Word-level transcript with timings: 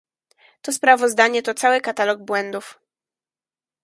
To 0.63 0.71
sprawozdanie 0.71 1.41
to 1.43 1.53
cały 1.53 1.81
katalog 1.81 2.23
błędów 2.23 2.79